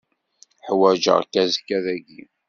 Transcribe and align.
Ḥwaǧeɣ-k 0.67 1.33
azekka 1.43 1.77
dagi. 1.85 2.23